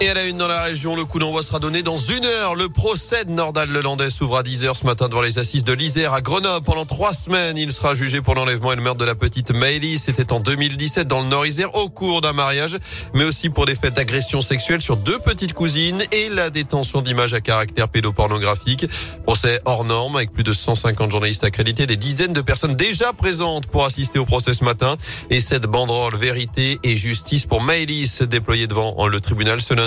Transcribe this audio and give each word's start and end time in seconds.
Et 0.00 0.08
à 0.08 0.14
la 0.14 0.24
une 0.24 0.36
dans 0.38 0.48
la 0.48 0.62
région, 0.62 0.96
le 0.96 1.04
coup 1.04 1.20
d'envoi 1.20 1.42
sera 1.42 1.60
donné 1.60 1.82
dans 1.82 1.96
une 1.96 2.24
heure. 2.24 2.56
Le 2.56 2.68
procès 2.68 3.24
de 3.24 3.30
Nordal 3.30 3.70
Lelandais 3.70 4.10
s'ouvre 4.10 4.38
à 4.38 4.42
10 4.42 4.64
heures 4.64 4.76
ce 4.76 4.84
matin 4.84 5.08
devant 5.08 5.22
les 5.22 5.38
assises 5.38 5.62
de 5.62 5.72
l'Isère 5.72 6.12
à 6.12 6.20
Grenoble. 6.20 6.64
Pendant 6.66 6.84
trois 6.84 7.12
semaines, 7.12 7.56
il 7.56 7.72
sera 7.72 7.94
jugé 7.94 8.20
pour 8.20 8.34
l'enlèvement 8.34 8.72
et 8.72 8.76
le 8.76 8.82
meurtre 8.82 8.98
de 8.98 9.04
la 9.04 9.14
petite 9.14 9.52
Maëlys. 9.52 10.02
C'était 10.02 10.32
en 10.32 10.40
2017 10.40 11.06
dans 11.06 11.20
le 11.20 11.28
Nord-Isère 11.28 11.76
au 11.76 11.88
cours 11.88 12.22
d'un 12.22 12.32
mariage, 12.32 12.76
mais 13.14 13.22
aussi 13.22 13.50
pour 13.50 13.66
des 13.66 13.76
faits 13.76 13.94
d'agression 13.94 14.40
sexuelle 14.40 14.82
sur 14.82 14.96
deux 14.96 15.20
petites 15.20 15.52
cousines 15.52 16.02
et 16.10 16.28
la 16.28 16.50
détention 16.50 17.00
d'images 17.00 17.32
à 17.32 17.40
caractère 17.40 17.88
pédopornographique. 17.88 18.86
Procès 19.22 19.60
hors 19.64 19.84
norme 19.84 20.16
avec 20.16 20.32
plus 20.32 20.44
de 20.44 20.52
150 20.52 21.12
journalistes 21.12 21.44
accrédités, 21.44 21.86
des 21.86 21.96
dizaines 21.96 22.32
de 22.32 22.40
personnes 22.40 22.74
déjà 22.74 23.12
présentes 23.12 23.68
pour 23.68 23.84
assister 23.84 24.18
au 24.18 24.24
procès 24.24 24.54
ce 24.54 24.64
matin 24.64 24.96
et 25.30 25.40
cette 25.40 25.66
banderole 25.66 26.16
vérité 26.16 26.80
et 26.82 26.96
justice 26.96 27.46
pour 27.46 27.62
Maëlys 27.62 28.22
déployée 28.22 28.66
devant 28.66 29.06
le 29.06 29.20
tribunal 29.20 29.60
ce 29.60 29.72
lundi. 29.72 29.83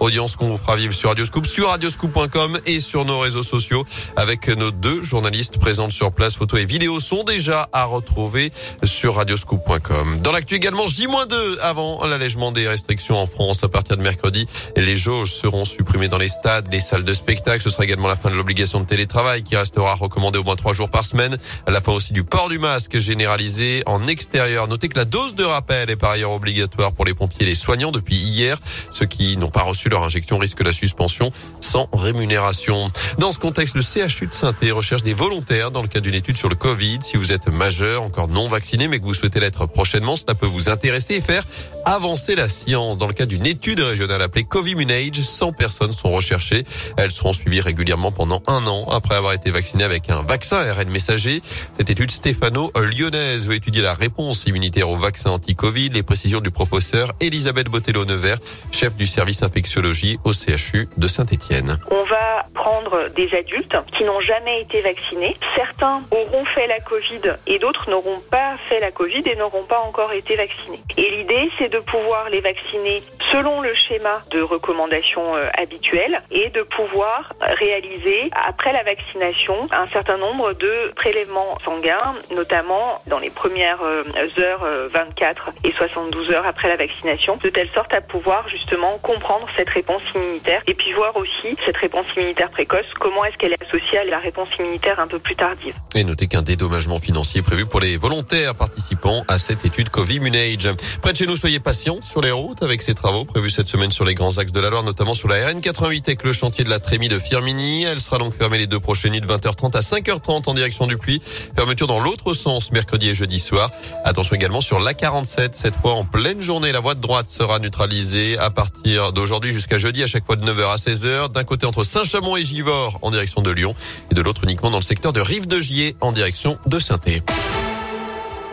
Audience 0.00 0.36
qu'on 0.36 0.48
vous 0.48 0.56
fera 0.56 0.76
vivre 0.76 0.94
sur 0.94 1.08
Radioscoop, 1.10 1.46
sur 1.46 1.68
radioscoop.com 1.68 2.60
et 2.66 2.80
sur 2.80 3.04
nos 3.04 3.18
réseaux 3.18 3.42
sociaux 3.42 3.84
avec 4.16 4.48
nos 4.48 4.70
deux 4.70 5.02
journalistes 5.02 5.58
présents 5.58 5.90
sur 5.90 6.12
place. 6.12 6.34
Photos 6.34 6.60
et 6.60 6.64
vidéos 6.64 7.00
sont 7.00 7.24
déjà 7.24 7.68
à 7.72 7.84
retrouver 7.84 8.50
sur 8.82 9.16
radioscoop.com. 9.16 10.18
Dans 10.22 10.32
l'actu 10.32 10.54
également, 10.54 10.86
J-2 10.86 11.58
avant 11.60 12.04
l'allègement 12.06 12.52
des 12.52 12.68
restrictions 12.68 13.18
en 13.18 13.26
France 13.26 13.64
à 13.64 13.68
partir 13.68 13.96
de 13.96 14.02
mercredi. 14.02 14.46
Les 14.76 14.96
jauges 14.96 15.32
seront 15.32 15.64
supprimées 15.64 16.08
dans 16.08 16.18
les 16.18 16.28
stades, 16.28 16.68
les 16.72 16.80
salles 16.80 17.04
de 17.04 17.14
spectacle. 17.14 17.62
Ce 17.62 17.70
sera 17.70 17.84
également 17.84 18.08
la 18.08 18.16
fin 18.16 18.30
de 18.30 18.34
l'obligation 18.34 18.80
de 18.80 18.86
télétravail 18.86 19.42
qui 19.42 19.56
restera 19.56 19.94
recommandée 19.94 20.38
au 20.38 20.44
moins 20.44 20.56
trois 20.56 20.72
jours 20.72 20.90
par 20.90 21.04
semaine. 21.04 21.36
À 21.66 21.70
la 21.70 21.80
fin 21.80 21.92
aussi 21.92 22.12
du 22.12 22.24
port 22.24 22.48
du 22.48 22.58
masque 22.58 22.98
généralisé 22.98 23.82
en 23.86 24.06
extérieur. 24.06 24.68
Notez 24.68 24.88
que 24.88 24.98
la 24.98 25.04
dose 25.04 25.34
de 25.34 25.44
rappel 25.44 25.90
est 25.90 25.96
par 25.96 26.10
ailleurs 26.10 26.32
obligatoire 26.32 26.92
pour 26.92 27.04
les 27.04 27.14
pompiers 27.14 27.46
et 27.46 27.50
les 27.50 27.54
soignants 27.54 27.92
depuis 27.92 28.16
hier. 28.16 28.58
Ceux 28.92 29.06
qui 29.06 29.33
n'ont 29.38 29.50
pas 29.50 29.62
reçu 29.62 29.88
leur 29.88 30.02
injection 30.02 30.38
risquent 30.38 30.64
la 30.64 30.72
suspension 30.72 31.32
sans 31.60 31.88
rémunération. 31.92 32.90
Dans 33.18 33.32
ce 33.32 33.38
contexte, 33.38 33.74
le 33.74 33.82
CHU 33.82 34.26
de 34.26 34.34
saint 34.34 34.54
recherche 34.72 35.02
des 35.02 35.14
volontaires 35.14 35.70
dans 35.70 35.82
le 35.82 35.88
cadre 35.88 36.04
d'une 36.04 36.14
étude 36.14 36.36
sur 36.36 36.48
le 36.48 36.54
Covid. 36.54 36.98
Si 37.02 37.16
vous 37.16 37.32
êtes 37.32 37.48
majeur, 37.48 38.02
encore 38.02 38.28
non 38.28 38.48
vacciné, 38.48 38.88
mais 38.88 38.98
que 38.98 39.04
vous 39.04 39.14
souhaitez 39.14 39.40
l'être 39.40 39.66
prochainement, 39.66 40.16
cela 40.16 40.34
peut 40.34 40.46
vous 40.46 40.68
intéresser 40.68 41.14
et 41.14 41.20
faire 41.20 41.44
avancer 41.84 42.34
la 42.34 42.48
science. 42.48 42.98
Dans 42.98 43.06
le 43.06 43.12
cadre 43.12 43.30
d'une 43.30 43.46
étude 43.46 43.80
régionale 43.80 44.22
appelée 44.22 44.44
Covimunage, 44.44 45.20
100 45.20 45.52
personnes 45.52 45.92
sont 45.92 46.10
recherchées. 46.10 46.64
Elles 46.96 47.10
seront 47.10 47.32
suivies 47.32 47.60
régulièrement 47.60 48.12
pendant 48.12 48.42
un 48.46 48.66
an 48.66 48.86
après 48.90 49.14
avoir 49.14 49.32
été 49.32 49.50
vaccinées 49.50 49.84
avec 49.84 50.10
un 50.10 50.22
vaccin 50.22 50.58
ARN 50.58 50.88
messager. 50.88 51.42
Cette 51.76 51.90
étude 51.90 52.10
stéphano-lyonnaise 52.10 53.46
veut 53.46 53.54
étudier 53.54 53.82
la 53.82 53.94
réponse 53.94 54.44
immunitaire 54.46 54.88
au 54.88 54.96
vaccin 54.96 55.30
anti-Covid. 55.30 55.90
Les 55.90 56.02
précisions 56.02 56.40
du 56.40 56.50
professeur 56.50 57.12
Elisabeth 57.20 57.68
Botello-Nevers, 57.68 58.38
chef 58.72 58.96
du 58.96 59.06
service 59.06 59.23
infectiologie 59.42 60.18
au 60.24 60.32
CHU 60.32 60.88
de 60.96 61.08
Saint-Étienne. 61.08 61.78
On 61.90 62.04
va 62.04 62.46
prendre 62.54 63.08
des 63.16 63.34
adultes 63.34 63.76
qui 63.96 64.04
n'ont 64.04 64.20
jamais 64.20 64.60
été 64.62 64.80
vaccinés. 64.80 65.36
Certains 65.56 66.02
auront 66.10 66.44
fait 66.44 66.66
la 66.66 66.80
Covid 66.80 67.20
et 67.46 67.58
d'autres 67.58 67.90
n'auront 67.90 68.20
pas 68.30 68.56
fait 68.68 68.78
la 68.78 68.90
Covid 68.90 69.22
et 69.26 69.36
n'auront 69.36 69.64
pas 69.64 69.80
encore 69.80 70.12
été 70.12 70.36
vaccinés. 70.36 70.82
Et 70.96 71.10
l'idée, 71.10 71.50
c'est 71.58 71.68
de 71.68 71.78
pouvoir 71.80 72.30
les 72.30 72.40
vacciner 72.40 73.02
selon 73.32 73.60
le 73.60 73.74
schéma 73.74 74.22
de 74.30 74.40
recommandation 74.40 75.36
euh, 75.36 75.48
habituel 75.54 76.22
et 76.30 76.50
de 76.50 76.62
pouvoir 76.62 77.32
réaliser 77.40 78.30
après 78.32 78.72
la 78.72 78.82
vaccination 78.82 79.68
un 79.72 79.88
certain 79.88 80.16
nombre 80.16 80.52
de 80.52 80.92
prélèvements 80.94 81.58
sanguins, 81.64 82.14
notamment 82.34 83.02
dans 83.06 83.18
les 83.18 83.30
premières 83.30 83.82
euh, 83.82 84.04
heures 84.38 84.64
24 84.92 85.48
euh, 85.48 85.68
et 85.68 85.72
72 85.72 86.30
heures 86.30 86.46
après 86.46 86.68
la 86.68 86.76
vaccination, 86.76 87.36
de 87.42 87.48
telle 87.50 87.70
sorte 87.70 87.92
à 87.92 88.00
pouvoir 88.00 88.48
justement 88.48 88.98
comprendre 89.14 89.46
cette 89.56 89.70
réponse 89.70 90.02
immunitaire 90.14 90.62
et 90.66 90.74
puis 90.74 90.92
voir 90.92 91.14
aussi 91.16 91.56
cette 91.64 91.76
réponse 91.76 92.06
immunitaire 92.16 92.50
précoce, 92.50 92.86
comment 92.98 93.24
est-ce 93.24 93.36
qu'elle 93.36 93.52
est 93.52 93.62
associée 93.62 93.98
à 93.98 94.04
la 94.04 94.18
réponse 94.18 94.48
immunitaire 94.58 94.98
un 94.98 95.06
peu 95.06 95.18
plus 95.18 95.36
tardive. 95.36 95.74
Et 95.94 96.02
notez 96.02 96.26
qu'un 96.26 96.42
dédommagement 96.42 96.98
financier 96.98 97.42
prévu 97.42 97.66
pour 97.66 97.80
les 97.80 97.96
volontaires 97.96 98.54
participant 98.54 99.24
à 99.28 99.38
cette 99.38 99.64
étude 99.64 99.88
Covid-Munage. 99.88 100.68
Près 101.00 101.12
de 101.12 101.16
chez 101.16 101.26
nous, 101.26 101.36
soyez 101.36 101.60
patients 101.60 102.00
sur 102.02 102.20
les 102.20 102.32
routes 102.32 102.62
avec 102.62 102.82
ces 102.82 102.94
travaux 102.94 103.24
prévus 103.24 103.50
cette 103.50 103.68
semaine 103.68 103.92
sur 103.92 104.04
les 104.04 104.14
grands 104.14 104.38
axes 104.38 104.52
de 104.52 104.60
la 104.60 104.70
Loire, 104.70 104.82
notamment 104.82 105.14
sur 105.14 105.28
la 105.28 105.36
RN88 105.36 106.02
avec 106.06 106.24
le 106.24 106.32
chantier 106.32 106.64
de 106.64 106.70
la 106.70 106.80
Trémie 106.80 107.08
de 107.08 107.18
Firmini. 107.18 107.84
Elle 107.84 108.00
sera 108.00 108.18
donc 108.18 108.34
fermée 108.34 108.58
les 108.58 108.66
deux 108.66 108.80
prochaines 108.80 109.12
nuits 109.12 109.20
de 109.20 109.26
20h30 109.28 109.76
à 109.76 109.80
5h30 109.80 110.48
en 110.48 110.54
direction 110.54 110.86
du 110.86 110.96
Puy. 110.96 111.20
Fermeture 111.54 111.86
dans 111.86 112.00
l'autre 112.00 112.34
sens 112.34 112.72
mercredi 112.72 113.10
et 113.10 113.14
jeudi 113.14 113.38
soir. 113.38 113.70
Attention 114.04 114.34
également 114.34 114.60
sur 114.60 114.80
l'A47, 114.80 115.50
cette 115.52 115.76
fois 115.76 115.92
en 115.92 116.04
pleine 116.04 116.42
journée. 116.42 116.72
La 116.72 116.80
voie 116.80 116.94
de 116.94 117.00
droite 117.00 117.28
sera 117.28 117.60
neutralisée 117.60 118.36
à 118.38 118.50
partir 118.50 119.03
d'aujourd'hui 119.12 119.52
jusqu'à 119.52 119.78
jeudi 119.78 120.02
à 120.02 120.06
chaque 120.06 120.24
fois 120.24 120.36
de 120.36 120.44
9h 120.44 120.72
à 120.72 120.76
16h. 120.76 121.32
D'un 121.32 121.44
côté 121.44 121.66
entre 121.66 121.84
Saint-Chamond 121.84 122.36
et 122.36 122.44
Givors 122.44 122.98
en 123.02 123.10
direction 123.10 123.42
de 123.42 123.50
Lyon 123.50 123.74
et 124.10 124.14
de 124.14 124.22
l'autre 124.22 124.44
uniquement 124.44 124.70
dans 124.70 124.78
le 124.78 124.82
secteur 124.82 125.12
de 125.12 125.20
Rive 125.20 125.46
de 125.46 125.58
Gier 125.58 125.96
en 126.00 126.12
direction 126.12 126.58
de 126.66 126.78
saint 126.78 126.98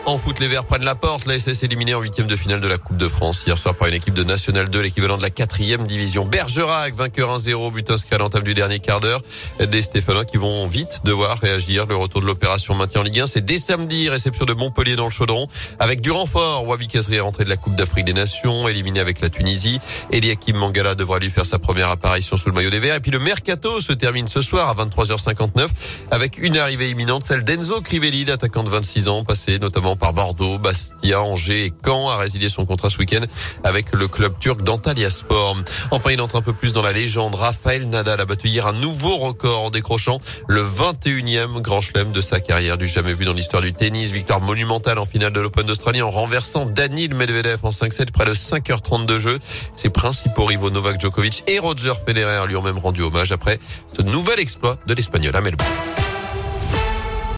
en 0.04 0.18
foot, 0.18 0.40
les 0.40 0.48
Verts 0.48 0.64
prennent 0.64 0.84
la 0.84 0.94
porte. 0.94 1.26
La 1.26 1.38
SS 1.38 1.62
éliminée 1.62 1.94
en 1.94 2.00
huitième 2.00 2.26
de 2.26 2.36
finale 2.36 2.60
de 2.60 2.66
la 2.66 2.78
Coupe 2.78 2.96
de 2.96 3.08
France 3.08 3.44
hier 3.46 3.56
soir 3.56 3.74
par 3.74 3.88
une 3.88 3.94
équipe 3.94 4.14
de 4.14 4.24
National 4.24 4.68
2, 4.68 4.80
l'équivalent 4.80 5.16
de 5.16 5.22
la 5.22 5.30
quatrième 5.30 5.86
division. 5.86 6.24
Bergerac, 6.24 6.94
vainqueur 6.94 7.38
1-0, 7.38 7.72
but 7.72 7.90
inscrit 7.90 8.16
à 8.16 8.18
l'entame 8.18 8.42
du 8.42 8.54
dernier 8.54 8.80
quart 8.80 9.00
d'heure. 9.00 9.22
Des 9.60 9.80
Stéphanois 9.80 10.24
qui 10.24 10.38
vont 10.38 10.66
vite 10.66 11.02
devoir 11.04 11.38
réagir. 11.38 11.86
Le 11.86 11.96
retour 11.96 12.20
de 12.20 12.26
l'opération 12.26 12.74
maintien 12.74 13.00
en 13.00 13.04
Ligue 13.04 13.20
1, 13.20 13.26
c'est 13.26 13.44
dès 13.44 13.58
samedi, 13.58 14.08
réception 14.08 14.44
de 14.44 14.54
Montpellier 14.54 14.96
dans 14.96 15.04
le 15.04 15.10
chaudron. 15.10 15.46
Avec 15.78 16.00
du 16.00 16.10
renfort, 16.10 16.66
Wabi 16.66 16.88
Kazri 16.88 17.16
est 17.16 17.20
rentré 17.20 17.44
de 17.44 17.48
la 17.48 17.56
Coupe 17.56 17.76
d'Afrique 17.76 18.04
des 18.04 18.12
Nations, 18.12 18.66
éliminé 18.68 19.00
avec 19.00 19.20
la 19.20 19.30
Tunisie. 19.30 19.78
Eliakim 20.10 20.56
Mangala 20.56 20.94
devra 20.94 21.20
lui 21.20 21.30
faire 21.30 21.46
sa 21.46 21.58
première 21.58 21.88
apparition 21.88 22.36
sous 22.36 22.48
le 22.48 22.54
maillot 22.54 22.70
des 22.70 22.80
Verts. 22.80 22.96
Et 22.96 23.00
puis 23.00 23.12
le 23.12 23.18
Mercato 23.20 23.80
se 23.80 23.92
termine 23.92 24.26
ce 24.26 24.42
soir 24.42 24.68
à 24.68 24.84
23h59 24.84 25.68
avec 26.10 26.38
une 26.38 26.58
arrivée 26.58 26.90
imminente, 26.90 27.22
celle 27.22 27.44
d'Enzo 27.44 27.80
Crivelli, 27.80 28.24
l'attaquant 28.24 28.64
de 28.64 28.70
26 28.70 29.08
ans, 29.08 29.24
passé 29.24 29.58
notamment 29.58 29.91
par 29.96 30.12
Bordeaux, 30.12 30.58
Bastia, 30.58 31.22
Angers 31.22 31.66
et 31.66 31.72
Caen 31.84 32.08
a 32.08 32.16
résilié 32.16 32.48
son 32.48 32.66
contrat 32.66 32.90
ce 32.90 32.98
week-end 32.98 33.22
avec 33.64 33.92
le 33.92 34.08
club 34.08 34.38
turc 34.38 34.62
d'Antalya 34.62 35.10
Sport. 35.10 35.56
Enfin, 35.90 36.10
il 36.10 36.20
entre 36.20 36.36
un 36.36 36.42
peu 36.42 36.52
plus 36.52 36.72
dans 36.72 36.82
la 36.82 36.92
légende. 36.92 37.34
Raphaël 37.34 37.88
Nadal 37.88 38.20
a 38.20 38.24
battu 38.24 38.48
hier 38.48 38.66
un 38.66 38.72
nouveau 38.72 39.16
record 39.16 39.62
en 39.64 39.70
décrochant 39.70 40.20
le 40.48 40.64
21e 40.64 41.60
grand 41.60 41.80
chelem 41.80 42.12
de 42.12 42.20
sa 42.20 42.40
carrière 42.40 42.78
du 42.78 42.86
jamais 42.86 43.14
vu 43.14 43.24
dans 43.24 43.32
l'histoire 43.32 43.62
du 43.62 43.72
tennis. 43.72 44.10
Victoire 44.10 44.40
monumentale 44.40 44.98
en 44.98 45.04
finale 45.04 45.32
de 45.32 45.40
l'Open 45.40 45.66
d'Australie 45.66 46.02
en 46.02 46.10
renversant 46.10 46.66
Daniil 46.66 47.14
Medvedev 47.14 47.58
en 47.62 47.70
5-7 47.70 48.10
près 48.12 48.24
de 48.24 48.34
5h30 48.34 49.06
de 49.06 49.18
jeu. 49.18 49.38
Ses 49.74 49.90
principaux 49.90 50.44
rivaux 50.44 50.70
Novak 50.70 51.00
Djokovic 51.00 51.44
et 51.46 51.58
Roger 51.58 51.92
Federer 52.06 52.46
lui 52.46 52.56
ont 52.56 52.62
même 52.62 52.78
rendu 52.78 53.02
hommage 53.02 53.32
après 53.32 53.58
ce 53.96 54.02
nouvel 54.02 54.40
exploit 54.40 54.78
de 54.86 54.94
l'Espagnol 54.94 55.34
à 55.36 55.40
Melbourne. 55.40 56.01